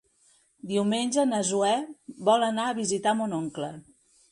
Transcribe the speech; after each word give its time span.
Diumenge 0.71 1.25
na 1.33 1.41
Zoè 1.51 1.75
vol 2.31 2.49
anar 2.49 2.67
a 2.73 2.77
visitar 2.83 3.17
mon 3.23 3.39
oncle. 3.45 3.73